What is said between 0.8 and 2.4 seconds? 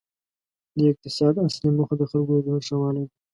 اقتصاد اصلي موخه د خلکو